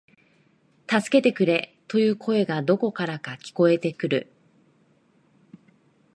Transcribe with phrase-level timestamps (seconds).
[0.89, 4.31] 助けてくれ、という声がどこからか聞こえてくる